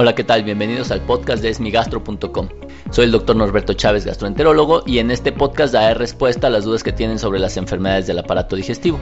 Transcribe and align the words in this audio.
Hola, 0.00 0.14
¿qué 0.14 0.22
tal? 0.22 0.44
Bienvenidos 0.44 0.90
al 0.90 1.00
podcast 1.00 1.42
de 1.42 1.48
esmigastro.com. 1.48 2.48
Soy 2.90 3.06
el 3.06 3.10
doctor 3.10 3.34
Norberto 3.34 3.72
Chávez, 3.72 4.06
gastroenterólogo, 4.06 4.82
y 4.86 4.98
en 4.98 5.10
este 5.10 5.32
podcast 5.32 5.72
daré 5.72 5.94
respuesta 5.94 6.46
a 6.46 6.50
las 6.50 6.64
dudas 6.64 6.84
que 6.84 6.92
tienen 6.92 7.18
sobre 7.18 7.40
las 7.40 7.56
enfermedades 7.56 8.06
del 8.06 8.18
aparato 8.18 8.54
digestivo 8.54 9.00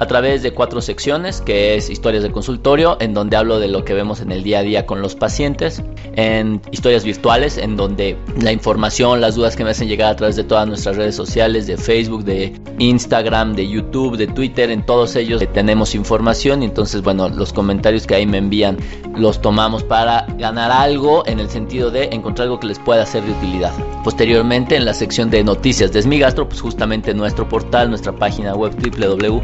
a 0.00 0.06
través 0.06 0.42
de 0.42 0.52
cuatro 0.52 0.80
secciones, 0.80 1.42
que 1.42 1.76
es 1.76 1.90
historias 1.90 2.22
de 2.22 2.32
consultorio, 2.32 2.96
en 3.00 3.14
donde 3.14 3.36
hablo 3.36 3.60
de 3.60 3.68
lo 3.68 3.84
que 3.84 3.92
vemos 3.92 4.20
en 4.20 4.32
el 4.32 4.42
día 4.42 4.60
a 4.60 4.62
día 4.62 4.86
con 4.86 5.02
los 5.02 5.14
pacientes, 5.14 5.82
en 6.16 6.60
historias 6.72 7.04
virtuales, 7.04 7.58
en 7.58 7.76
donde 7.76 8.16
la 8.40 8.50
información, 8.50 9.20
las 9.20 9.34
dudas 9.34 9.56
que 9.56 9.64
me 9.64 9.70
hacen 9.70 9.88
llegar 9.88 10.10
a 10.10 10.16
través 10.16 10.36
de 10.36 10.44
todas 10.44 10.66
nuestras 10.66 10.96
redes 10.96 11.14
sociales, 11.14 11.66
de 11.66 11.76
Facebook, 11.76 12.24
de 12.24 12.58
Instagram, 12.78 13.54
de 13.54 13.68
YouTube, 13.68 14.16
de 14.16 14.26
Twitter, 14.26 14.70
en 14.70 14.84
todos 14.84 15.16
ellos 15.16 15.42
tenemos 15.52 15.94
información 15.94 16.62
y 16.62 16.66
entonces, 16.66 17.02
bueno, 17.02 17.28
los 17.28 17.52
comentarios 17.52 18.06
que 18.06 18.14
ahí 18.14 18.26
me 18.26 18.38
envían 18.38 18.78
los 19.16 19.42
tomamos 19.42 19.82
para 19.82 20.24
ganar 20.38 20.70
algo 20.70 21.26
en 21.26 21.40
el 21.40 21.50
sentido 21.50 21.90
de 21.90 22.04
encontrar 22.04 22.46
algo 22.46 22.58
que 22.58 22.68
les 22.68 22.78
pueda 22.78 23.04
ser 23.04 23.22
de 23.24 23.32
utilidad. 23.32 23.72
Posteriormente, 24.02 24.76
en 24.76 24.86
la 24.86 24.94
sección 24.94 25.28
de 25.28 25.44
noticias 25.44 25.92
de 25.92 26.00
Smigastro, 26.00 26.48
pues 26.48 26.62
justamente 26.62 27.12
nuestro 27.12 27.46
portal, 27.46 27.90
nuestra 27.90 28.12
página 28.12 28.54
web 28.54 28.74
www 28.80 29.42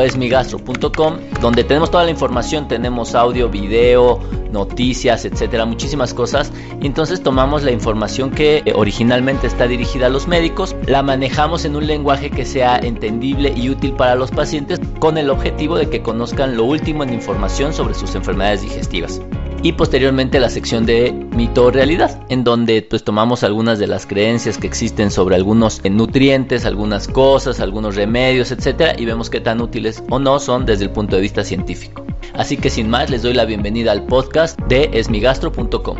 esmigastro.com, 0.00 1.16
donde 1.40 1.64
tenemos 1.64 1.90
toda 1.90 2.04
la 2.04 2.10
información, 2.10 2.68
tenemos 2.68 3.14
audio, 3.14 3.48
video, 3.48 4.20
noticias, 4.50 5.24
etcétera, 5.24 5.66
muchísimas 5.66 6.14
cosas. 6.14 6.52
Entonces 6.80 7.22
tomamos 7.22 7.62
la 7.62 7.70
información 7.70 8.30
que 8.30 8.62
eh, 8.64 8.72
originalmente 8.74 9.46
está 9.46 9.66
dirigida 9.66 10.06
a 10.06 10.10
los 10.10 10.26
médicos, 10.26 10.74
la 10.86 11.02
manejamos 11.02 11.64
en 11.64 11.76
un 11.76 11.86
lenguaje 11.86 12.30
que 12.30 12.44
sea 12.44 12.78
entendible 12.78 13.52
y 13.54 13.68
útil 13.68 13.92
para 13.92 14.14
los 14.14 14.30
pacientes 14.30 14.80
con 14.98 15.18
el 15.18 15.30
objetivo 15.30 15.76
de 15.76 15.90
que 15.90 16.02
conozcan 16.02 16.56
lo 16.56 16.64
último 16.64 17.02
en 17.02 17.12
información 17.12 17.74
sobre 17.74 17.94
sus 17.94 18.14
enfermedades 18.14 18.62
digestivas 18.62 19.20
y 19.64 19.72
posteriormente 19.72 20.38
la 20.40 20.50
sección 20.50 20.84
de 20.84 21.10
mito 21.10 21.64
o 21.64 21.70
realidad, 21.70 22.20
en 22.28 22.44
donde 22.44 22.82
pues 22.82 23.02
tomamos 23.02 23.42
algunas 23.42 23.78
de 23.78 23.86
las 23.86 24.06
creencias 24.06 24.58
que 24.58 24.66
existen 24.66 25.10
sobre 25.10 25.36
algunos 25.36 25.80
nutrientes, 25.90 26.66
algunas 26.66 27.08
cosas, 27.08 27.60
algunos 27.60 27.96
remedios, 27.96 28.52
etcétera, 28.52 28.92
y 28.98 29.06
vemos 29.06 29.30
qué 29.30 29.40
tan 29.40 29.62
útiles 29.62 30.04
o 30.10 30.18
no 30.18 30.38
son 30.38 30.66
desde 30.66 30.84
el 30.84 30.90
punto 30.90 31.16
de 31.16 31.22
vista 31.22 31.44
científico. 31.44 32.04
Así 32.34 32.58
que 32.58 32.68
sin 32.68 32.90
más 32.90 33.08
les 33.08 33.22
doy 33.22 33.32
la 33.32 33.46
bienvenida 33.46 33.90
al 33.92 34.04
podcast 34.04 34.60
de 34.68 34.90
esmigastro.com. 34.92 35.96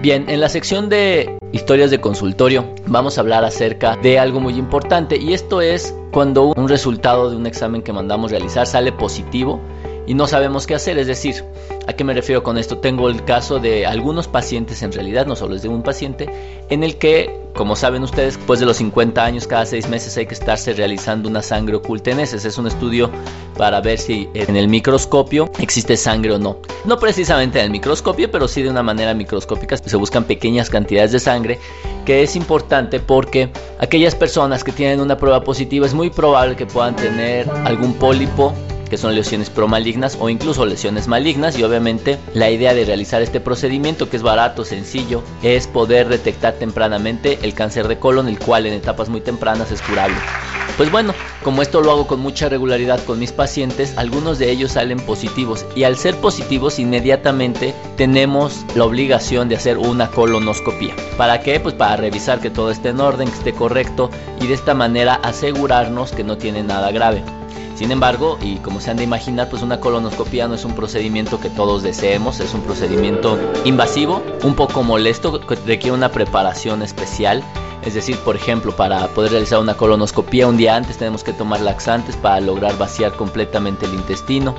Bien, 0.00 0.30
en 0.30 0.40
la 0.40 0.48
sección 0.48 0.88
de 0.88 1.36
historias 1.50 1.90
de 1.90 2.00
consultorio 2.00 2.72
vamos 2.86 3.18
a 3.18 3.22
hablar 3.22 3.44
acerca 3.44 3.96
de 3.96 4.20
algo 4.20 4.38
muy 4.38 4.54
importante 4.54 5.16
y 5.16 5.32
esto 5.32 5.60
es 5.60 5.92
cuando 6.12 6.52
un 6.56 6.68
resultado 6.68 7.30
de 7.30 7.36
un 7.36 7.46
examen 7.46 7.82
que 7.82 7.92
mandamos 7.92 8.30
realizar 8.30 8.68
sale 8.68 8.92
positivo 8.92 9.60
y 10.06 10.14
no 10.14 10.26
sabemos 10.26 10.66
qué 10.66 10.74
hacer. 10.74 10.98
Es 10.98 11.06
decir, 11.06 11.44
¿a 11.86 11.92
qué 11.92 12.04
me 12.04 12.14
refiero 12.14 12.42
con 12.42 12.58
esto? 12.58 12.78
Tengo 12.78 13.08
el 13.08 13.24
caso 13.24 13.58
de 13.58 13.86
algunos 13.86 14.28
pacientes, 14.28 14.82
en 14.82 14.92
realidad, 14.92 15.26
no 15.26 15.36
solo 15.36 15.56
es 15.56 15.62
de 15.62 15.68
un 15.68 15.82
paciente, 15.82 16.28
en 16.70 16.82
el 16.82 16.96
que, 16.96 17.40
como 17.54 17.76
saben 17.76 18.02
ustedes, 18.02 18.36
después 18.36 18.60
de 18.60 18.66
los 18.66 18.76
50 18.78 19.24
años, 19.24 19.46
cada 19.46 19.66
6 19.66 19.88
meses 19.88 20.16
hay 20.16 20.26
que 20.26 20.34
estarse 20.34 20.72
realizando 20.72 21.28
una 21.28 21.42
sangre 21.42 21.76
oculta 21.76 22.10
en 22.10 22.20
heces. 22.20 22.44
Es 22.44 22.58
un 22.58 22.66
estudio 22.66 23.10
para 23.56 23.80
ver 23.80 23.98
si 23.98 24.28
en 24.34 24.56
el 24.56 24.68
microscopio 24.68 25.50
existe 25.58 25.96
sangre 25.96 26.32
o 26.32 26.38
no. 26.38 26.58
No 26.84 26.98
precisamente 26.98 27.58
en 27.58 27.66
el 27.66 27.70
microscopio, 27.70 28.30
pero 28.30 28.46
sí 28.48 28.62
de 28.62 28.70
una 28.70 28.82
manera 28.82 29.14
microscópica. 29.14 29.76
Se 29.76 29.96
buscan 29.96 30.24
pequeñas 30.24 30.70
cantidades 30.70 31.12
de 31.12 31.18
sangre, 31.18 31.58
que 32.04 32.22
es 32.22 32.36
importante 32.36 33.00
porque 33.00 33.50
aquellas 33.78 34.14
personas 34.14 34.62
que 34.62 34.72
tienen 34.72 35.00
una 35.00 35.16
prueba 35.16 35.42
positiva 35.42 35.86
es 35.86 35.94
muy 35.94 36.10
probable 36.10 36.56
que 36.56 36.66
puedan 36.66 36.94
tener 36.94 37.48
algún 37.64 37.94
pólipo 37.94 38.52
que 38.88 38.96
son 38.96 39.14
lesiones 39.14 39.50
promalignas 39.50 40.16
o 40.20 40.28
incluso 40.28 40.66
lesiones 40.66 41.08
malignas 41.08 41.58
y 41.58 41.62
obviamente 41.62 42.18
la 42.34 42.50
idea 42.50 42.74
de 42.74 42.84
realizar 42.84 43.22
este 43.22 43.40
procedimiento 43.40 44.08
que 44.08 44.16
es 44.16 44.22
barato, 44.22 44.64
sencillo, 44.64 45.22
es 45.42 45.66
poder 45.66 46.08
detectar 46.08 46.54
tempranamente 46.54 47.38
el 47.42 47.54
cáncer 47.54 47.88
de 47.88 47.98
colon, 47.98 48.28
el 48.28 48.38
cual 48.38 48.66
en 48.66 48.74
etapas 48.74 49.08
muy 49.08 49.20
tempranas 49.20 49.70
es 49.70 49.82
curable. 49.82 50.16
Pues 50.76 50.90
bueno, 50.90 51.14
como 51.42 51.62
esto 51.62 51.80
lo 51.80 51.90
hago 51.90 52.06
con 52.06 52.20
mucha 52.20 52.50
regularidad 52.50 53.02
con 53.04 53.18
mis 53.18 53.32
pacientes, 53.32 53.96
algunos 53.96 54.38
de 54.38 54.50
ellos 54.50 54.72
salen 54.72 54.98
positivos 55.00 55.64
y 55.74 55.84
al 55.84 55.96
ser 55.96 56.16
positivos 56.16 56.78
inmediatamente 56.78 57.74
tenemos 57.96 58.66
la 58.74 58.84
obligación 58.84 59.48
de 59.48 59.56
hacer 59.56 59.78
una 59.78 60.10
colonoscopia. 60.10 60.94
¿Para 61.16 61.40
qué? 61.40 61.60
Pues 61.60 61.74
para 61.74 61.96
revisar 61.96 62.40
que 62.40 62.50
todo 62.50 62.70
esté 62.70 62.90
en 62.90 63.00
orden, 63.00 63.28
que 63.28 63.38
esté 63.38 63.52
correcto 63.54 64.10
y 64.38 64.48
de 64.48 64.54
esta 64.54 64.74
manera 64.74 65.14
asegurarnos 65.14 66.12
que 66.12 66.24
no 66.24 66.36
tiene 66.36 66.62
nada 66.62 66.90
grave. 66.90 67.22
Sin 67.76 67.92
embargo, 67.92 68.38
y 68.40 68.56
como 68.56 68.80
se 68.80 68.90
han 68.90 68.96
de 68.96 69.04
imaginar, 69.04 69.50
pues 69.50 69.62
una 69.62 69.80
colonoscopia 69.80 70.48
no 70.48 70.54
es 70.54 70.64
un 70.64 70.74
procedimiento 70.74 71.38
que 71.38 71.50
todos 71.50 71.82
deseemos, 71.82 72.40
es 72.40 72.54
un 72.54 72.62
procedimiento 72.62 73.38
invasivo, 73.66 74.22
un 74.44 74.54
poco 74.54 74.82
molesto, 74.82 75.40
requiere 75.66 75.92
una 75.92 76.10
preparación 76.10 76.80
especial. 76.80 77.44
Es 77.84 77.92
decir, 77.92 78.16
por 78.20 78.34
ejemplo, 78.34 78.74
para 78.74 79.06
poder 79.08 79.32
realizar 79.32 79.58
una 79.58 79.74
colonoscopia 79.74 80.46
un 80.46 80.56
día 80.56 80.74
antes 80.74 80.96
tenemos 80.96 81.22
que 81.22 81.34
tomar 81.34 81.60
laxantes 81.60 82.16
para 82.16 82.40
lograr 82.40 82.78
vaciar 82.78 83.12
completamente 83.12 83.84
el 83.84 83.92
intestino. 83.92 84.54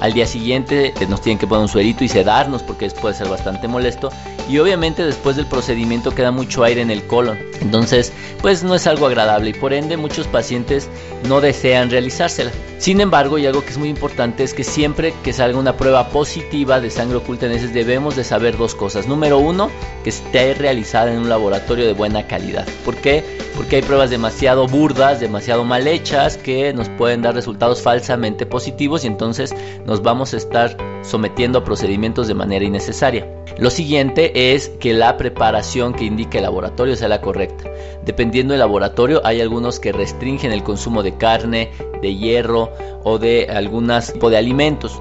Al 0.00 0.12
día 0.12 0.26
siguiente 0.26 0.94
eh, 0.98 1.06
nos 1.06 1.20
tienen 1.20 1.38
que 1.38 1.46
poner 1.46 1.62
un 1.62 1.68
suerito 1.68 2.04
y 2.04 2.08
sedarnos 2.08 2.62
porque 2.62 2.88
puede 2.90 3.14
ser 3.14 3.28
bastante 3.28 3.68
molesto. 3.68 4.10
Y 4.48 4.58
obviamente 4.58 5.04
después 5.04 5.36
del 5.36 5.46
procedimiento 5.46 6.14
queda 6.14 6.30
mucho 6.30 6.64
aire 6.64 6.80
en 6.80 6.90
el 6.90 7.06
colon. 7.06 7.38
Entonces, 7.60 8.12
pues 8.40 8.64
no 8.64 8.74
es 8.74 8.86
algo 8.86 9.06
agradable 9.06 9.50
y 9.50 9.54
por 9.54 9.72
ende 9.72 9.96
muchos 9.96 10.26
pacientes 10.26 10.88
no 11.28 11.40
desean 11.40 11.90
realizársela. 11.90 12.50
Sin 12.80 13.02
embargo, 13.02 13.36
y 13.36 13.44
algo 13.44 13.62
que 13.62 13.68
es 13.68 13.76
muy 13.76 13.90
importante 13.90 14.42
es 14.42 14.54
que 14.54 14.64
siempre 14.64 15.12
que 15.22 15.34
salga 15.34 15.58
una 15.58 15.76
prueba 15.76 16.08
positiva 16.08 16.80
de 16.80 16.88
sangre 16.88 17.18
oculta 17.18 17.44
en 17.44 17.52
heces 17.52 17.74
debemos 17.74 18.16
de 18.16 18.24
saber 18.24 18.56
dos 18.56 18.74
cosas. 18.74 19.06
Número 19.06 19.36
uno, 19.36 19.70
que 20.02 20.08
esté 20.08 20.54
realizada 20.54 21.12
en 21.12 21.18
un 21.18 21.28
laboratorio 21.28 21.86
de 21.86 21.92
buena 21.92 22.26
calidad. 22.26 22.66
¿Por 22.86 22.96
qué? 22.96 23.22
Porque 23.54 23.76
hay 23.76 23.82
pruebas 23.82 24.08
demasiado 24.08 24.66
burdas, 24.66 25.20
demasiado 25.20 25.62
mal 25.62 25.86
hechas 25.86 26.38
que 26.38 26.72
nos 26.72 26.88
pueden 26.88 27.20
dar 27.20 27.34
resultados 27.34 27.82
falsamente 27.82 28.46
positivos 28.46 29.04
y 29.04 29.08
entonces 29.08 29.54
nos 29.84 30.02
vamos 30.02 30.32
a 30.32 30.38
estar 30.38 30.74
sometiendo 31.02 31.58
a 31.58 31.64
procedimientos 31.64 32.28
de 32.28 32.34
manera 32.34 32.64
innecesaria. 32.64 33.39
Lo 33.58 33.70
siguiente 33.70 34.54
es 34.54 34.68
que 34.68 34.92
la 34.92 35.16
preparación 35.16 35.92
que 35.92 36.04
indique 36.04 36.38
el 36.38 36.44
laboratorio 36.44 36.96
sea 36.96 37.08
la 37.08 37.20
correcta. 37.20 37.64
Dependiendo 38.04 38.52
del 38.52 38.60
laboratorio, 38.60 39.20
hay 39.24 39.40
algunos 39.40 39.80
que 39.80 39.92
restringen 39.92 40.52
el 40.52 40.62
consumo 40.62 41.02
de 41.02 41.16
carne, 41.16 41.70
de 42.00 42.14
hierro 42.14 42.70
o 43.04 43.18
de 43.18 43.48
algunos 43.50 44.12
tipo 44.12 44.30
de 44.30 44.36
alimentos. 44.36 45.00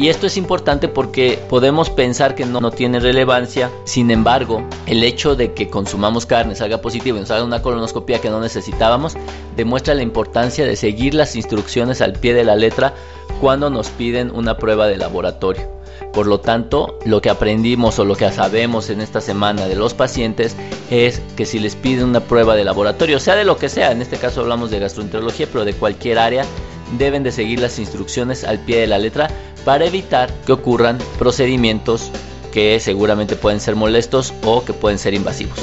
Y 0.00 0.08
esto 0.08 0.26
es 0.26 0.38
importante 0.38 0.88
porque 0.88 1.38
podemos 1.50 1.90
pensar 1.90 2.34
que 2.34 2.46
no, 2.46 2.62
no, 2.62 2.70
tiene 2.70 3.00
relevancia, 3.00 3.70
sin 3.84 4.10
embargo, 4.10 4.66
el 4.86 5.04
hecho 5.04 5.36
de 5.36 5.52
que 5.52 5.68
consumamos 5.68 6.24
carne, 6.24 6.54
salga 6.54 6.80
positivo 6.80 7.18
y 7.18 7.20
nos 7.20 7.30
haga 7.30 7.44
una 7.44 7.60
colonoscopia 7.60 8.18
que 8.18 8.30
no 8.30 8.40
necesitábamos, 8.40 9.18
demuestra 9.56 9.94
la 9.94 10.02
importancia 10.02 10.64
de 10.64 10.76
seguir 10.76 11.12
las 11.12 11.36
instrucciones 11.36 12.00
al 12.00 12.14
pie 12.14 12.32
de 12.32 12.44
la 12.44 12.56
letra 12.56 12.94
cuando 13.42 13.68
nos 13.68 13.90
piden 13.90 14.30
una 14.30 14.56
prueba 14.56 14.86
de 14.86 14.96
laboratorio. 14.96 15.79
Por 16.12 16.26
lo 16.26 16.40
tanto, 16.40 16.98
lo 17.04 17.20
que 17.20 17.30
aprendimos 17.30 17.98
o 17.98 18.04
lo 18.04 18.16
que 18.16 18.30
sabemos 18.32 18.90
en 18.90 19.00
esta 19.00 19.20
semana 19.20 19.66
de 19.66 19.76
los 19.76 19.94
pacientes 19.94 20.56
es 20.90 21.22
que 21.36 21.46
si 21.46 21.60
les 21.60 21.76
piden 21.76 22.06
una 22.06 22.20
prueba 22.20 22.56
de 22.56 22.64
laboratorio, 22.64 23.20
sea 23.20 23.36
de 23.36 23.44
lo 23.44 23.56
que 23.56 23.68
sea, 23.68 23.92
en 23.92 24.02
este 24.02 24.16
caso 24.16 24.40
hablamos 24.40 24.70
de 24.70 24.80
gastroenterología, 24.80 25.46
pero 25.46 25.64
de 25.64 25.74
cualquier 25.74 26.18
área, 26.18 26.44
deben 26.98 27.22
de 27.22 27.30
seguir 27.30 27.60
las 27.60 27.78
instrucciones 27.78 28.42
al 28.42 28.58
pie 28.58 28.80
de 28.80 28.88
la 28.88 28.98
letra 28.98 29.30
para 29.64 29.84
evitar 29.84 30.32
que 30.46 30.52
ocurran 30.52 30.98
procedimientos 31.18 32.10
que 32.52 32.80
seguramente 32.80 33.36
pueden 33.36 33.60
ser 33.60 33.76
molestos 33.76 34.34
o 34.44 34.64
que 34.64 34.72
pueden 34.72 34.98
ser 34.98 35.14
invasivos. 35.14 35.58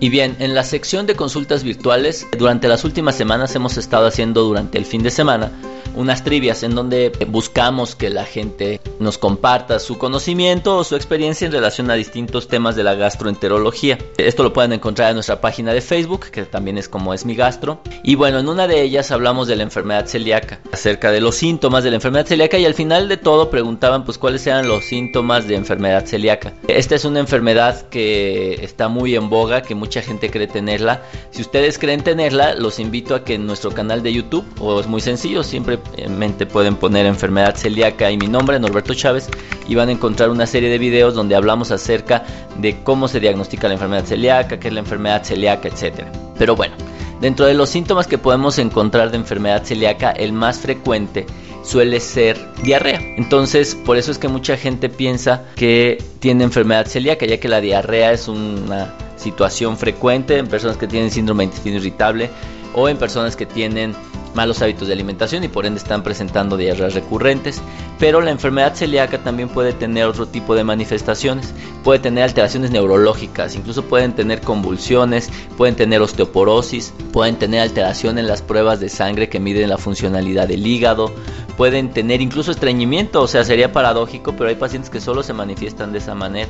Y 0.00 0.08
bien, 0.08 0.36
en 0.40 0.54
la 0.54 0.64
sección 0.64 1.06
de 1.06 1.14
consultas 1.14 1.62
virtuales, 1.62 2.26
durante 2.36 2.66
las 2.66 2.84
últimas 2.84 3.14
semanas 3.14 3.54
hemos 3.54 3.76
estado 3.76 4.06
haciendo 4.06 4.42
durante 4.42 4.76
el 4.76 4.84
fin 4.84 5.02
de 5.04 5.10
semana 5.10 5.52
unas 5.94 6.24
trivias 6.24 6.62
en 6.62 6.74
donde 6.74 7.12
buscamos 7.28 7.94
que 7.94 8.10
la 8.10 8.24
gente 8.24 8.80
nos 8.98 9.18
comparta 9.18 9.78
su 9.78 9.98
conocimiento 9.98 10.78
o 10.78 10.84
su 10.84 10.96
experiencia 10.96 11.46
en 11.46 11.52
relación 11.52 11.90
a 11.90 11.94
distintos 11.94 12.48
temas 12.48 12.76
de 12.76 12.84
la 12.84 12.94
gastroenterología. 12.94 13.98
Esto 14.16 14.42
lo 14.42 14.52
pueden 14.52 14.72
encontrar 14.72 15.10
en 15.10 15.14
nuestra 15.14 15.40
página 15.40 15.72
de 15.72 15.80
Facebook, 15.80 16.30
que 16.30 16.44
también 16.44 16.78
es 16.78 16.88
como 16.88 17.14
es 17.14 17.24
mi 17.24 17.34
gastro. 17.34 17.80
Y 18.02 18.14
bueno, 18.14 18.38
en 18.38 18.48
una 18.48 18.66
de 18.66 18.82
ellas 18.82 19.10
hablamos 19.10 19.48
de 19.48 19.56
la 19.56 19.62
enfermedad 19.62 20.06
celíaca, 20.06 20.60
acerca 20.72 21.10
de 21.10 21.20
los 21.20 21.36
síntomas 21.36 21.84
de 21.84 21.90
la 21.90 21.96
enfermedad 21.96 22.26
celíaca 22.26 22.58
y 22.58 22.66
al 22.66 22.74
final 22.74 23.08
de 23.08 23.16
todo 23.16 23.50
preguntaban 23.50 24.04
pues 24.04 24.18
cuáles 24.18 24.46
eran 24.46 24.68
los 24.68 24.84
síntomas 24.84 25.46
de 25.46 25.56
enfermedad 25.56 26.06
celíaca. 26.06 26.52
Esta 26.68 26.94
es 26.94 27.04
una 27.04 27.20
enfermedad 27.20 27.88
que 27.88 28.64
está 28.64 28.88
muy 28.88 29.14
en 29.14 29.28
boga, 29.28 29.62
que 29.62 29.74
mucha 29.74 30.02
gente 30.02 30.30
cree 30.30 30.46
tenerla. 30.46 31.02
Si 31.30 31.42
ustedes 31.42 31.78
creen 31.78 32.02
tenerla, 32.02 32.54
los 32.54 32.78
invito 32.78 33.14
a 33.14 33.24
que 33.24 33.34
en 33.34 33.46
nuestro 33.46 33.70
canal 33.72 34.02
de 34.02 34.12
YouTube, 34.12 34.44
o 34.60 34.80
es 34.80 34.86
muy 34.86 35.00
sencillo, 35.00 35.42
siempre 35.42 35.78
simplemente 35.96 36.46
pueden 36.46 36.76
poner 36.76 37.06
enfermedad 37.06 37.56
celíaca 37.56 38.10
y 38.10 38.16
mi 38.16 38.26
nombre, 38.26 38.58
Norberto 38.58 38.94
Chávez, 38.94 39.28
y 39.68 39.74
van 39.74 39.88
a 39.88 39.92
encontrar 39.92 40.30
una 40.30 40.46
serie 40.46 40.68
de 40.68 40.78
videos 40.78 41.14
donde 41.14 41.36
hablamos 41.36 41.70
acerca 41.70 42.24
de 42.58 42.82
cómo 42.82 43.08
se 43.08 43.20
diagnostica 43.20 43.68
la 43.68 43.74
enfermedad 43.74 44.04
celíaca, 44.04 44.58
qué 44.58 44.68
es 44.68 44.74
la 44.74 44.80
enfermedad 44.80 45.24
celíaca, 45.24 45.68
etc. 45.68 46.04
Pero 46.38 46.56
bueno, 46.56 46.74
dentro 47.20 47.46
de 47.46 47.54
los 47.54 47.70
síntomas 47.70 48.06
que 48.06 48.18
podemos 48.18 48.58
encontrar 48.58 49.10
de 49.10 49.16
enfermedad 49.16 49.64
celíaca, 49.64 50.10
el 50.10 50.32
más 50.32 50.58
frecuente 50.58 51.26
suele 51.62 52.00
ser 52.00 52.38
diarrea. 52.62 53.00
Entonces, 53.16 53.74
por 53.74 53.96
eso 53.96 54.10
es 54.10 54.18
que 54.18 54.28
mucha 54.28 54.56
gente 54.56 54.88
piensa 54.88 55.44
que 55.56 56.02
tiene 56.20 56.44
enfermedad 56.44 56.86
celíaca, 56.86 57.26
ya 57.26 57.38
que 57.38 57.48
la 57.48 57.60
diarrea 57.60 58.12
es 58.12 58.28
una 58.28 58.94
situación 59.16 59.78
frecuente 59.78 60.38
en 60.38 60.46
personas 60.46 60.76
que 60.76 60.86
tienen 60.86 61.10
síndrome 61.10 61.44
de 61.44 61.46
intestino 61.46 61.76
irritable 61.76 62.30
o 62.74 62.88
en 62.88 62.98
personas 62.98 63.36
que 63.36 63.46
tienen 63.46 63.94
malos 64.34 64.62
hábitos 64.62 64.88
de 64.88 64.94
alimentación 64.94 65.44
y 65.44 65.48
por 65.48 65.66
ende 65.66 65.78
están 65.78 66.02
presentando 66.02 66.56
diarreas 66.56 66.94
recurrentes. 66.94 67.62
Pero 67.98 68.20
la 68.20 68.30
enfermedad 68.30 68.74
celíaca 68.74 69.22
también 69.22 69.48
puede 69.48 69.72
tener 69.72 70.06
otro 70.06 70.26
tipo 70.26 70.54
de 70.54 70.64
manifestaciones. 70.64 71.54
Puede 71.82 72.00
tener 72.00 72.24
alteraciones 72.24 72.70
neurológicas, 72.70 73.54
incluso 73.54 73.84
pueden 73.84 74.14
tener 74.14 74.40
convulsiones, 74.40 75.30
pueden 75.56 75.76
tener 75.76 76.00
osteoporosis, 76.00 76.92
pueden 77.12 77.36
tener 77.36 77.60
alteración 77.60 78.18
en 78.18 78.26
las 78.26 78.42
pruebas 78.42 78.80
de 78.80 78.88
sangre 78.88 79.28
que 79.28 79.40
miden 79.40 79.68
la 79.68 79.78
funcionalidad 79.78 80.48
del 80.48 80.66
hígado, 80.66 81.12
pueden 81.56 81.90
tener 81.90 82.20
incluso 82.20 82.50
estreñimiento, 82.50 83.22
o 83.22 83.28
sea, 83.28 83.44
sería 83.44 83.72
paradójico, 83.72 84.34
pero 84.36 84.48
hay 84.48 84.56
pacientes 84.56 84.90
que 84.90 85.00
solo 85.00 85.22
se 85.22 85.32
manifiestan 85.32 85.92
de 85.92 85.98
esa 85.98 86.14
manera. 86.14 86.48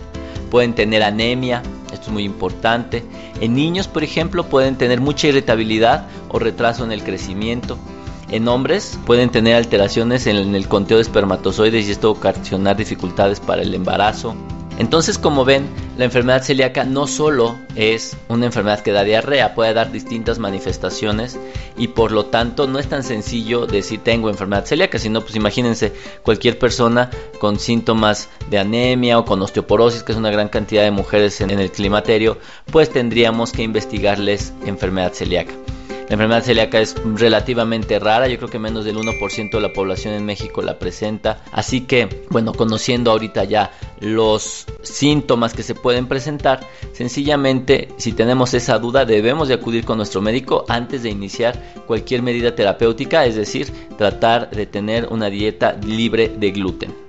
Pueden 0.51 0.75
tener 0.75 1.03
anemia, 1.03 1.63
es 2.05 2.13
muy 2.13 2.25
importante. 2.25 3.05
En 3.41 3.55
niños, 3.55 3.89
por 3.89 4.05
ejemplo, 4.05 4.45
pueden 4.45 4.77
tener 4.77 5.01
mucha 5.01 5.29
irritabilidad 5.29 6.07
o 6.29 6.39
retraso 6.39 6.85
en 6.85 6.93
el 6.93 7.03
crecimiento. 7.03 7.79
En 8.31 8.49
hombres 8.49 8.99
pueden 9.07 9.31
tener 9.31 9.57
alteraciones 9.57 10.27
en 10.27 10.55
el 10.55 10.69
conteo 10.69 10.97
de 10.97 11.03
espermatozoides 11.03 11.89
y 11.89 11.93
esto 11.93 12.11
ocasionar 12.11 12.77
dificultades 12.77 13.41
para 13.41 13.63
el 13.63 13.75
embarazo. 13.75 14.35
Entonces, 14.79 15.19
como 15.19 15.45
ven, 15.45 15.69
la 15.97 16.05
enfermedad 16.05 16.43
celíaca 16.43 16.85
no 16.85 17.07
solo 17.07 17.57
es 17.77 18.17
una 18.29 18.47
enfermedad 18.47 18.81
que 18.81 18.91
da 18.91 19.05
diarrea, 19.05 19.55
puede 19.55 19.73
dar 19.73 19.93
distintas 19.93 20.41
manifestaciones 20.41 21.39
y 21.77 21.89
por 21.89 22.11
lo 22.11 22.27
tanto 22.27 22.67
no 22.67 22.81
es 22.81 22.89
tan 22.89 23.05
sencillo 23.05 23.67
decir 23.67 24.01
tengo 24.03 24.29
enfermedad 24.29 24.65
celíaca, 24.65 24.99
sino 24.99 25.21
pues 25.21 25.37
imagínense 25.37 25.93
cualquier 26.23 26.59
persona 26.59 27.11
con 27.39 27.61
síntomas 27.61 28.29
de 28.51 28.59
anemia 28.59 29.19
o 29.19 29.25
con 29.25 29.41
osteoporosis, 29.43 30.03
que 30.03 30.13
es 30.13 30.19
una 30.19 30.31
gran 30.31 30.49
cantidad 30.49 30.83
de 30.83 30.91
mujeres 30.91 31.41
en 31.41 31.51
el 31.51 31.71
climaterio, 31.71 32.39
pues 32.73 32.91
tendríamos 32.91 33.53
que 33.53 33.63
investigarles 33.63 34.53
enfermedad 34.67 35.13
celíaca. 35.13 35.55
La 36.09 36.15
enfermedad 36.15 36.43
celíaca 36.43 36.81
es 36.81 36.95
relativamente 37.03 37.99
rara, 37.99 38.29
yo 38.29 38.37
creo 38.37 38.51
que 38.51 38.59
menos 38.59 38.85
del 38.85 38.99
1% 38.99 39.51
de 39.51 39.61
la 39.61 39.73
población 39.73 40.13
en 40.13 40.27
México 40.27 40.61
la 40.61 40.79
presenta. 40.79 41.43
Así 41.51 41.83
que, 41.83 42.27
bueno, 42.29 42.53
conociendo 42.53 43.11
ahorita 43.11 43.45
ya 43.45 43.73
los 44.01 44.67
síntomas 44.83 45.55
que 45.55 45.63
se 45.63 45.75
pueden 45.75 46.07
presentar, 46.07 46.61
sencillamente 46.93 47.89
si 47.97 48.13
tenemos 48.13 48.53
esa 48.53 48.79
duda 48.79 49.07
debemos 49.07 49.49
de 49.49 49.55
acudir 49.55 49.87
con 49.87 49.97
nuestro 49.97 50.21
médico 50.21 50.67
antes 50.69 51.03
de 51.03 51.09
iniciar 51.09 51.59
cualquier 51.87 52.21
medida 52.21 52.55
terapéutica, 52.55 53.25
es 53.25 53.37
decir, 53.37 53.73
tratar 53.97 54.51
de 54.51 54.67
tener 54.67 55.09
una 55.11 55.31
dieta 55.31 55.73
libre 55.73 56.29
de 56.29 56.51
gluten. 56.51 57.04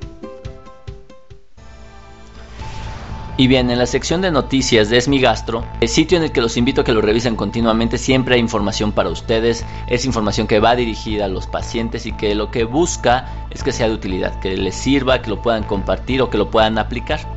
Y 3.37 3.47
bien, 3.47 3.69
en 3.69 3.79
la 3.79 3.85
sección 3.85 4.21
de 4.21 4.31
noticias 4.31 4.89
de 4.89 4.95
Esmigastro, 4.95 5.65
el 5.81 5.89
sitio 5.89 6.17
en 6.17 6.23
el 6.23 6.31
que 6.31 6.39
los 6.39 6.55
invito 6.55 6.79
a 6.79 6.83
que 6.85 6.93
lo 6.93 7.01
revisen 7.01 7.35
continuamente, 7.35 7.97
siempre 7.97 8.35
hay 8.35 8.39
información 8.39 8.93
para 8.93 9.09
ustedes, 9.09 9.65
es 9.87 10.05
información 10.05 10.47
que 10.47 10.61
va 10.61 10.73
dirigida 10.77 11.25
a 11.25 11.27
los 11.27 11.45
pacientes 11.45 12.05
y 12.05 12.13
que 12.13 12.33
lo 12.33 12.49
que 12.49 12.63
busca 12.63 13.47
es 13.49 13.61
que 13.61 13.73
sea 13.73 13.89
de 13.89 13.93
utilidad, 13.93 14.39
que 14.39 14.55
les 14.55 14.75
sirva, 14.75 15.21
que 15.21 15.29
lo 15.29 15.41
puedan 15.41 15.63
compartir 15.63 16.21
o 16.21 16.29
que 16.29 16.37
lo 16.37 16.49
puedan 16.49 16.77
aplicar. 16.77 17.34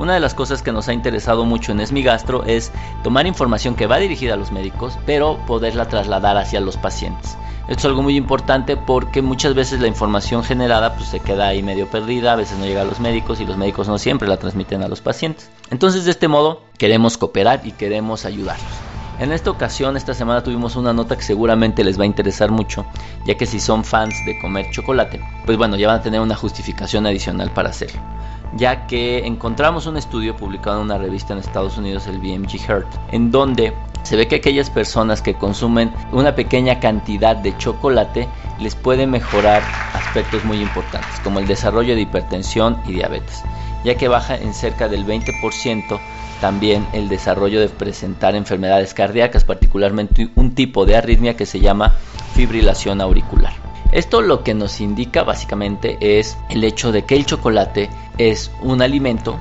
Una 0.00 0.14
de 0.14 0.20
las 0.20 0.32
cosas 0.32 0.62
que 0.62 0.72
nos 0.72 0.88
ha 0.88 0.94
interesado 0.94 1.44
mucho 1.44 1.72
en 1.72 1.80
Esmigastro 1.80 2.42
es 2.46 2.72
tomar 3.04 3.26
información 3.26 3.74
que 3.74 3.86
va 3.86 3.98
dirigida 3.98 4.32
a 4.32 4.38
los 4.38 4.50
médicos, 4.50 4.98
pero 5.04 5.36
poderla 5.46 5.88
trasladar 5.88 6.38
hacia 6.38 6.62
los 6.62 6.78
pacientes. 6.78 7.36
Esto 7.68 7.80
es 7.80 7.84
algo 7.84 8.00
muy 8.00 8.16
importante 8.16 8.78
porque 8.78 9.20
muchas 9.20 9.52
veces 9.52 9.78
la 9.78 9.88
información 9.88 10.42
generada 10.42 10.94
pues, 10.94 11.10
se 11.10 11.20
queda 11.20 11.48
ahí 11.48 11.62
medio 11.62 11.86
perdida, 11.86 12.32
a 12.32 12.36
veces 12.36 12.56
no 12.56 12.64
llega 12.64 12.80
a 12.80 12.86
los 12.86 12.98
médicos 12.98 13.42
y 13.42 13.44
los 13.44 13.58
médicos 13.58 13.88
no 13.88 13.98
siempre 13.98 14.26
la 14.26 14.38
transmiten 14.38 14.82
a 14.82 14.88
los 14.88 15.02
pacientes. 15.02 15.50
Entonces 15.68 16.06
de 16.06 16.12
este 16.12 16.28
modo 16.28 16.62
queremos 16.78 17.18
cooperar 17.18 17.60
y 17.64 17.72
queremos 17.72 18.24
ayudarlos. 18.24 18.72
En 19.18 19.32
esta 19.32 19.50
ocasión, 19.50 19.98
esta 19.98 20.14
semana 20.14 20.42
tuvimos 20.42 20.76
una 20.76 20.94
nota 20.94 21.14
que 21.14 21.24
seguramente 21.24 21.84
les 21.84 22.00
va 22.00 22.04
a 22.04 22.06
interesar 22.06 22.50
mucho, 22.50 22.86
ya 23.26 23.36
que 23.36 23.44
si 23.44 23.60
son 23.60 23.84
fans 23.84 24.14
de 24.24 24.38
comer 24.38 24.70
chocolate, 24.70 25.20
pues 25.44 25.58
bueno, 25.58 25.76
ya 25.76 25.88
van 25.88 26.00
a 26.00 26.02
tener 26.02 26.22
una 26.22 26.36
justificación 26.36 27.06
adicional 27.06 27.50
para 27.50 27.68
hacerlo 27.68 28.00
ya 28.56 28.86
que 28.86 29.26
encontramos 29.26 29.86
un 29.86 29.96
estudio 29.96 30.36
publicado 30.36 30.78
en 30.78 30.84
una 30.84 30.98
revista 30.98 31.32
en 31.32 31.38
Estados 31.38 31.78
Unidos, 31.78 32.06
el 32.06 32.18
BMG 32.18 32.58
Heart, 32.58 32.88
en 33.12 33.30
donde 33.30 33.72
se 34.02 34.16
ve 34.16 34.26
que 34.26 34.36
aquellas 34.36 34.70
personas 34.70 35.22
que 35.22 35.34
consumen 35.34 35.92
una 36.12 36.34
pequeña 36.34 36.80
cantidad 36.80 37.36
de 37.36 37.56
chocolate 37.58 38.28
les 38.58 38.74
puede 38.74 39.06
mejorar 39.06 39.62
aspectos 39.94 40.44
muy 40.44 40.60
importantes, 40.60 41.20
como 41.22 41.38
el 41.38 41.46
desarrollo 41.46 41.94
de 41.94 42.02
hipertensión 42.02 42.80
y 42.86 42.94
diabetes, 42.94 43.42
ya 43.84 43.96
que 43.96 44.08
baja 44.08 44.36
en 44.36 44.54
cerca 44.54 44.88
del 44.88 45.06
20% 45.06 46.00
también 46.40 46.86
el 46.92 47.08
desarrollo 47.08 47.60
de 47.60 47.68
presentar 47.68 48.34
enfermedades 48.34 48.94
cardíacas, 48.94 49.44
particularmente 49.44 50.30
un 50.36 50.54
tipo 50.54 50.86
de 50.86 50.96
arritmia 50.96 51.36
que 51.36 51.46
se 51.46 51.60
llama 51.60 51.94
fibrilación 52.34 53.00
auricular. 53.00 53.59
Esto 53.92 54.22
lo 54.22 54.44
que 54.44 54.54
nos 54.54 54.80
indica 54.80 55.24
básicamente 55.24 55.98
es 56.00 56.38
el 56.48 56.62
hecho 56.62 56.92
de 56.92 57.04
que 57.04 57.16
el 57.16 57.26
chocolate 57.26 57.90
es 58.18 58.52
un 58.62 58.82
alimento 58.82 59.38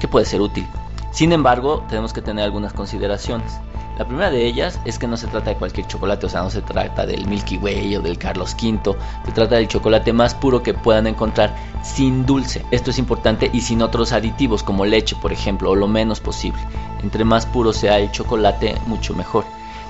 que 0.00 0.08
puede 0.08 0.24
ser 0.24 0.40
útil. 0.40 0.66
Sin 1.12 1.32
embargo, 1.32 1.84
tenemos 1.88 2.12
que 2.14 2.22
tener 2.22 2.44
algunas 2.44 2.72
consideraciones. 2.72 3.60
La 3.98 4.06
primera 4.06 4.30
de 4.30 4.46
ellas 4.46 4.80
es 4.86 4.98
que 4.98 5.06
no 5.06 5.18
se 5.18 5.26
trata 5.26 5.50
de 5.50 5.56
cualquier 5.56 5.86
chocolate, 5.86 6.24
o 6.24 6.28
sea, 6.30 6.40
no 6.40 6.48
se 6.48 6.62
trata 6.62 7.04
del 7.04 7.26
Milky 7.26 7.58
Way 7.58 7.96
o 7.96 8.00
del 8.00 8.16
Carlos 8.16 8.54
V, 8.54 8.96
se 9.26 9.32
trata 9.32 9.56
del 9.56 9.68
chocolate 9.68 10.14
más 10.14 10.34
puro 10.34 10.62
que 10.62 10.72
puedan 10.72 11.06
encontrar 11.06 11.54
sin 11.82 12.24
dulce. 12.24 12.64
Esto 12.70 12.92
es 12.92 12.98
importante 12.98 13.50
y 13.52 13.60
sin 13.60 13.82
otros 13.82 14.12
aditivos 14.12 14.62
como 14.62 14.86
leche, 14.86 15.16
por 15.20 15.34
ejemplo, 15.34 15.72
o 15.72 15.76
lo 15.76 15.86
menos 15.86 16.20
posible. 16.20 16.62
Entre 17.02 17.24
más 17.24 17.44
puro 17.44 17.74
sea 17.74 17.98
el 17.98 18.10
chocolate, 18.10 18.76
mucho 18.86 19.14
mejor. 19.14 19.44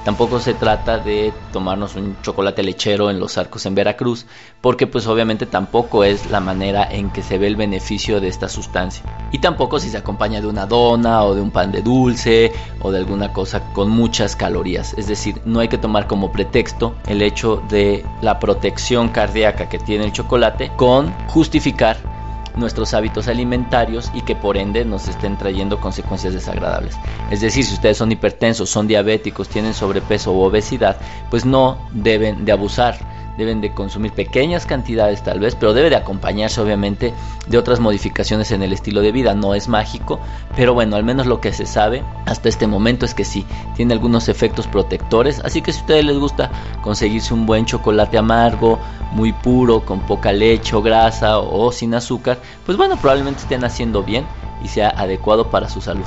Tampoco 0.05 0.41
se 0.41 0.55
trata 0.55 0.99
de 0.99 1.35
tomarnos 1.53 1.95
un 1.95 2.17
chocolate 2.23 2.63
lechero 2.63 3.11
en 3.11 3.21
los 3.21 3.37
arcos 3.37 3.67
en 3.67 3.75
Veracruz, 3.75 4.25
porque 4.63 4.87
pues 4.87 5.07
obviamente 5.07 5.45
tampoco 5.45 6.05
es 6.05 6.31
la 6.31 6.41
manera 6.41 6.89
en 6.91 7.11
que 7.11 7.23
se 7.23 7.37
ve 7.37 7.47
el 7.47 7.57
beneficio 7.57 8.21
de 8.21 8.29
esta 8.29 8.49
sustancia. 8.49 9.05
Y 9.31 9.39
tampoco 9.39 9.79
si 9.79 9.91
se 9.91 9.99
acompaña 9.99 10.41
de 10.41 10.47
una 10.47 10.65
dona 10.65 11.25
o 11.25 11.35
de 11.35 11.43
un 11.43 11.51
pan 11.51 11.71
de 11.71 11.83
dulce 11.83 12.53
o 12.81 12.91
de 12.91 12.99
alguna 12.99 13.33
cosa 13.33 13.73
con 13.75 13.91
muchas 13.91 14.37
calorías. 14.37 14.95
Es 14.97 15.07
decir, 15.07 15.41
no 15.45 15.61
hay 15.61 15.69
que 15.69 15.79
tomar 15.79 16.07
como 16.07 16.33
pretexto 16.33 16.95
el 17.07 17.21
hecho 17.21 17.63
de 17.69 18.05
la 18.23 18.39
protección 18.39 19.11
cardíaca 19.11 19.69
que 19.69 19.79
tiene 19.79 20.07
el 20.07 20.13
chocolate 20.13 20.73
con 20.77 21.13
justificar 21.29 22.20
nuestros 22.57 22.95
hábitos 22.95 23.29
alimentarios 23.29 24.11
y 24.15 24.23
que 24.23 24.35
por 24.35 24.57
ende 24.57 24.85
nos 24.85 25.09
estén 25.09 25.37
trayendo 25.37 25.81
consecuencias 25.81 26.35
desagradables. 26.35 26.95
Es 27.31 27.41
decir, 27.41 27.65
si 27.65 27.75
ustedes 27.75 27.99
son 27.99 28.13
hipertensos, 28.13 28.71
son 28.71 28.87
diabéticos, 28.87 29.49
tienen 29.49 29.75
sobrepeso 29.75 30.33
u 30.33 30.41
obesidad, 30.41 30.97
pues 31.31 31.45
no 31.45 31.79
deben 31.93 32.45
de 32.45 32.53
abusar 32.53 33.10
deben 33.41 33.61
de 33.61 33.73
consumir 33.73 34.13
pequeñas 34.13 34.67
cantidades 34.67 35.23
tal 35.23 35.41
vez, 35.41 35.57
pero 35.57 35.73
debe 35.73 35.91
de 35.91 35.97
acompañarse 35.97 36.61
obviamente 36.61 37.15
de 37.49 37.59
otras 37.59 37.81
modificaciones 37.81 38.53
en 38.53 38.63
el 38.63 38.73
estilo 38.73 39.01
de 39.01 39.13
vida. 39.13 39.35
No 39.35 39.55
es 39.55 39.67
mágico, 39.67 40.21
pero 40.57 40.75
bueno, 40.75 40.97
al 40.97 41.05
menos 41.05 41.27
lo 41.27 41.41
que 41.41 41.53
se 41.53 41.67
sabe 41.67 42.05
hasta 42.27 42.49
este 42.49 42.67
momento 42.67 43.07
es 43.07 43.15
que 43.15 43.25
sí, 43.25 43.47
tiene 43.75 43.95
algunos 43.95 44.29
efectos 44.29 44.67
protectores. 44.67 45.41
Así 45.41 45.63
que 45.63 45.73
si 45.73 45.79
a 45.79 45.81
ustedes 45.83 46.05
les 46.05 46.19
gusta 46.19 46.51
conseguirse 46.83 47.35
un 47.35 47.47
buen 47.47 47.65
chocolate 47.65 48.19
amargo, 48.19 48.79
muy 49.13 49.33
puro, 49.33 49.85
con 49.85 50.01
poca 50.01 50.33
leche 50.33 50.77
o 50.77 50.83
grasa 50.83 51.39
o 51.39 51.73
sin 51.73 51.95
azúcar, 51.95 52.39
pues 52.67 52.77
bueno, 52.77 52.97
probablemente 52.97 53.41
estén 53.41 53.65
haciendo 53.65 54.03
bien 54.03 54.27
y 54.63 54.69
sea 54.69 54.91
adecuado 54.91 55.51
para 55.51 55.69
su 55.69 55.81
salud. 55.81 56.07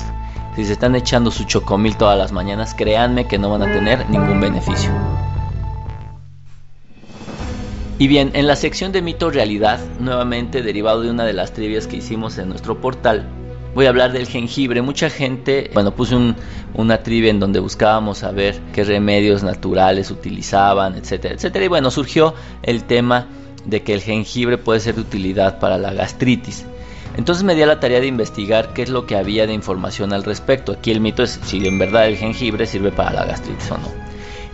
Si 0.56 0.66
se 0.66 0.74
están 0.74 0.96
echando 0.96 1.32
su 1.32 1.46
chocomil 1.46 1.98
todas 1.98 2.18
las 2.18 2.32
mañanas, 2.32 2.76
créanme 2.76 3.26
que 3.26 3.40
no 3.40 3.50
van 3.50 3.64
a 3.64 3.74
tener 3.74 4.08
ningún 4.10 4.40
beneficio. 4.40 4.92
Y 8.00 8.08
bien, 8.08 8.32
en 8.34 8.48
la 8.48 8.56
sección 8.56 8.92
de 8.92 9.02
mito 9.02 9.30
realidad, 9.30 9.80
nuevamente 10.00 10.64
derivado 10.64 11.02
de 11.02 11.12
una 11.12 11.26
de 11.26 11.34
las 11.34 11.54
trivias 11.54 11.86
que 11.86 11.98
hicimos 11.98 12.38
en 12.40 12.50
nuestro 12.50 12.82
portal, 12.82 13.28
voy 13.76 13.86
a 13.86 13.90
hablar 13.90 14.12
del 14.12 14.28
jengibre. 14.28 14.82
Mucha 14.82 15.10
gente, 15.10 15.70
bueno, 15.74 15.96
puse 15.96 16.16
una 16.74 17.04
trivia 17.04 17.30
en 17.30 17.40
donde 17.40 17.60
buscábamos 17.60 18.20
saber 18.20 18.60
qué 18.74 18.84
remedios 18.84 19.44
naturales 19.44 20.10
utilizaban, 20.10 20.96
etcétera, 20.96 21.36
etcétera. 21.36 21.66
Y 21.66 21.68
bueno, 21.68 21.92
surgió 21.92 22.34
el 22.64 22.84
tema 22.84 23.28
de 23.66 23.84
que 23.84 23.94
el 23.94 24.02
jengibre 24.02 24.58
puede 24.58 24.80
ser 24.80 24.96
de 24.96 25.02
utilidad 25.02 25.60
para 25.60 25.78
la 25.78 25.94
gastritis. 25.94 26.66
Entonces 27.16 27.44
me 27.44 27.54
di 27.54 27.62
a 27.62 27.68
la 27.68 27.80
tarea 27.80 28.00
de 28.00 28.08
investigar 28.08 28.74
qué 28.74 28.82
es 28.82 28.90
lo 28.90 29.06
que 29.06 29.16
había 29.16 29.46
de 29.46 29.54
información 29.54 30.14
al 30.14 30.24
respecto. 30.24 30.72
Aquí 30.72 30.90
el 30.90 31.00
mito 31.00 31.22
es 31.22 31.40
si 31.44 31.66
en 31.66 31.78
verdad 31.78 32.08
el 32.08 32.18
jengibre 32.18 32.66
sirve 32.66 32.92
para 32.92 33.14
la 33.14 33.26
gastritis 33.26 33.70
o 33.70 33.78
no. 33.78 33.88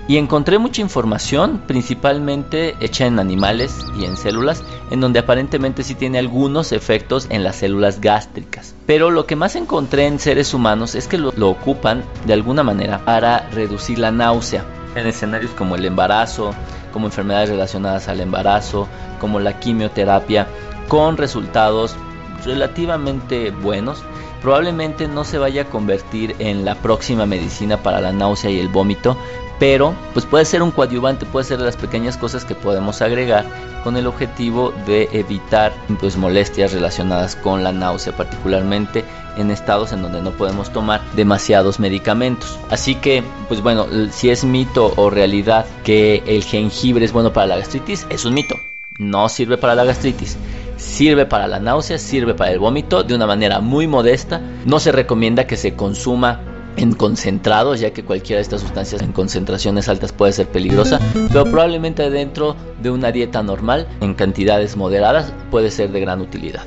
Y 0.09 0.17
encontré 0.17 0.57
mucha 0.57 0.81
información, 0.81 1.61
principalmente 1.67 2.75
hecha 2.79 3.05
en 3.05 3.19
animales 3.19 3.85
y 3.95 4.05
en 4.05 4.17
células, 4.17 4.63
en 4.89 5.01
donde 5.01 5.19
aparentemente 5.19 5.83
sí 5.83 5.93
tiene 5.93 6.17
algunos 6.17 6.71
efectos 6.71 7.27
en 7.29 7.43
las 7.43 7.57
células 7.57 8.01
gástricas. 8.01 8.73
Pero 8.87 9.11
lo 9.11 9.27
que 9.27 9.35
más 9.35 9.55
encontré 9.55 10.07
en 10.07 10.17
seres 10.17 10.55
humanos 10.55 10.95
es 10.95 11.07
que 11.07 11.19
lo, 11.19 11.29
ocupan 11.47 12.03
de 12.25 12.33
alguna 12.33 12.63
manera 12.63 13.05
para 13.05 13.47
reducir 13.49 13.99
la 13.99 14.09
náusea. 14.09 14.65
En 14.95 15.05
escenarios 15.05 15.51
como 15.51 15.75
el 15.75 15.85
embarazo, 15.85 16.55
como 16.91 17.05
enfermedades 17.05 17.49
relacionadas 17.49 18.07
al 18.07 18.19
embarazo, 18.19 18.87
como 19.21 19.39
la 19.39 19.59
quimioterapia, 19.59 20.47
con 20.87 21.17
resultados 21.17 21.95
relativamente 22.43 23.51
buenos 23.51 24.03
probablemente 24.41 25.07
no 25.07 25.23
se 25.23 25.37
vaya 25.37 25.63
a 25.63 25.65
convertir 25.65 26.35
en 26.39 26.65
la 26.65 26.75
próxima 26.75 27.25
medicina 27.25 27.77
para 27.77 28.01
la 28.01 28.13
náusea 28.13 28.49
y 28.49 28.59
el 28.59 28.69
vómito, 28.69 29.17
pero 29.59 29.93
pues 30.13 30.25
puede 30.25 30.45
ser 30.45 30.63
un 30.63 30.71
coadyuvante, 30.71 31.25
puede 31.25 31.45
ser 31.45 31.59
las 31.59 31.75
pequeñas 31.75 32.17
cosas 32.17 32.45
que 32.45 32.55
podemos 32.55 33.01
agregar 33.01 33.45
con 33.83 33.97
el 33.97 34.07
objetivo 34.07 34.73
de 34.87 35.09
evitar 35.11 35.73
pues 35.99 36.17
molestias 36.17 36.71
relacionadas 36.71 37.35
con 37.35 37.63
la 37.63 37.71
náusea, 37.71 38.15
particularmente 38.15 39.03
en 39.37 39.51
estados 39.51 39.91
en 39.91 40.01
donde 40.01 40.21
no 40.21 40.31
podemos 40.31 40.71
tomar 40.71 41.01
demasiados 41.15 41.79
medicamentos. 41.79 42.57
Así 42.69 42.95
que, 42.95 43.23
pues 43.47 43.61
bueno, 43.61 43.85
si 44.11 44.29
es 44.29 44.43
mito 44.43 44.93
o 44.95 45.09
realidad 45.09 45.65
que 45.83 46.23
el 46.25 46.43
jengibre 46.43 47.05
es 47.05 47.11
bueno 47.11 47.31
para 47.33 47.47
la 47.47 47.57
gastritis, 47.57 48.07
es 48.09 48.25
un 48.25 48.33
mito. 48.33 48.55
No 48.97 49.29
sirve 49.29 49.57
para 49.57 49.75
la 49.75 49.85
gastritis 49.85 50.37
sirve 50.79 51.25
para 51.25 51.47
la 51.47 51.59
náusea, 51.59 51.97
sirve 51.97 52.33
para 52.33 52.51
el 52.51 52.59
vómito 52.59 53.03
de 53.03 53.13
una 53.13 53.27
manera 53.27 53.59
muy 53.59 53.87
modesta. 53.87 54.41
No 54.65 54.79
se 54.79 54.91
recomienda 54.91 55.45
que 55.45 55.57
se 55.57 55.75
consuma 55.75 56.41
en 56.77 56.93
concentrados, 56.93 57.79
ya 57.79 57.91
que 57.91 58.03
cualquiera 58.03 58.37
de 58.37 58.43
estas 58.43 58.61
sustancias 58.61 59.01
en 59.01 59.11
concentraciones 59.11 59.89
altas 59.89 60.11
puede 60.11 60.33
ser 60.33 60.47
peligrosa, 60.47 60.99
pero 61.31 61.45
probablemente 61.45 62.09
dentro 62.09 62.55
de 62.81 62.89
una 62.89 63.11
dieta 63.11 63.43
normal, 63.43 63.87
en 64.01 64.13
cantidades 64.13 64.77
moderadas, 64.77 65.33
puede 65.51 65.71
ser 65.71 65.91
de 65.91 65.99
gran 65.99 66.21
utilidad. 66.21 66.63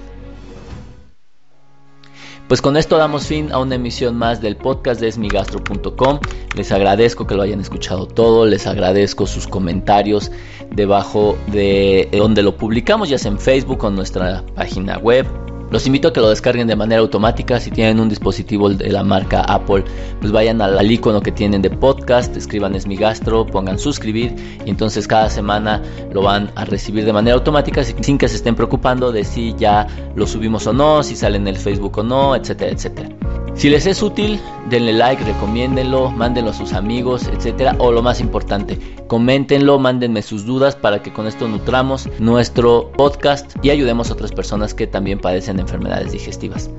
Pues 2.49 2.61
con 2.61 2.77
esto 2.77 2.99
damos 2.99 3.27
fin 3.27 3.51
a 3.51 3.59
una 3.59 3.77
emisión 3.77 4.17
más 4.17 4.43
del 4.43 4.57
podcast 4.57 5.01
de 5.01 5.09
esmigastro.com. 5.09 6.21
Les 6.55 6.71
agradezco 6.71 7.27
que 7.27 7.35
lo 7.35 7.41
hayan 7.41 7.61
escuchado 7.61 8.07
todo, 8.07 8.45
les 8.45 8.67
agradezco 8.67 9.27
sus 9.27 9.47
comentarios 9.47 10.31
debajo 10.71 11.39
de 11.47 12.11
donde 12.13 12.43
lo 12.43 12.59
publicamos, 12.59 13.09
ya 13.09 13.17
sea 13.17 13.31
en 13.31 13.39
Facebook 13.39 13.83
o 13.85 13.89
en 13.89 13.95
nuestra 13.95 14.45
página 14.55 14.99
web 14.99 15.27
los 15.73 15.87
invito 15.87 16.09
a 16.09 16.13
que 16.13 16.21
lo 16.21 16.29
descarguen 16.29 16.69
de 16.69 16.77
manera 16.77 17.01
automática. 17.01 17.59
Si 17.59 17.71
tienen 17.71 17.99
un 17.99 18.09
dispositivo 18.09 18.69
de 18.69 18.91
la 18.91 19.03
marca 19.03 19.41
Apple, 19.41 19.85
pues 20.21 20.31
vayan 20.31 20.61
al, 20.61 20.91
icono 20.91 21.23
que 21.23 21.33
tienen 21.33 21.63
de 21.63 21.71
podcast, 21.71 22.37
escriban 22.37 22.75
es 22.75 22.87
mi 22.87 22.97
gastro, 22.97 23.47
pongan 23.47 23.79
suscribir 23.79 24.35
y 24.67 24.71
entonces 24.71 25.09
cada 25.09 25.31
semana 25.31 25.83
lo 26.13 26.23
van 26.23 26.53
a 26.57 26.67
recibir 26.67 27.07
de 27.07 27.13
manera 27.15 27.37
automática 27.37 27.83
sin 27.83 28.19
que 28.19 28.29
se 28.29 28.37
estén 28.37 28.55
preocupando 28.55 29.11
de 29.13 29.25
si 29.25 29.55
ya 29.55 29.87
lo 30.15 30.27
subimos 30.27 30.67
o 30.67 30.75
no, 30.75 31.03
si 31.03 31.17
sale 31.17 31.39
en 31.39 31.49
el 31.49 31.57
Facebook 31.57 31.99
o 31.99 32.03
no, 32.03 32.37
etcétera, 32.37 32.71
etcétera. 32.71 33.42
Si 33.55 33.69
les 33.69 33.87
es 33.87 34.03
útil, 34.03 34.41
denle 34.71 34.93
like, 34.93 35.23
recomiéndenlo, 35.25 36.11
mándenlo 36.11 36.51
a 36.51 36.55
sus 36.55 36.73
amigos, 36.73 37.29
etcétera. 37.29 37.77
O 37.79 37.93
lo 37.93 38.03
más 38.03 38.21
importante, 38.21 38.79
coméntenlo, 39.07 39.79
mándenme 39.79 40.23
sus 40.23 40.47
dudas 40.47 40.75
para 40.75 41.03
que 41.03 41.13
con 41.13 41.27
esto 41.27 41.47
nutramos 41.47 42.09
nuestro 42.19 42.91
podcast 42.93 43.55
y 43.63 43.71
ayudemos 43.71 44.11
a 44.11 44.15
otras 44.15 44.33
personas 44.33 44.75
que 44.75 44.87
también 44.87 45.21
padecen 45.21 45.61
enfermedades 45.61 46.13
digestivas. 46.13 46.71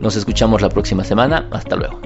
Nos 0.00 0.16
escuchamos 0.16 0.62
la 0.62 0.70
próxima 0.70 1.04
semana. 1.04 1.48
Hasta 1.52 1.76
luego. 1.76 2.00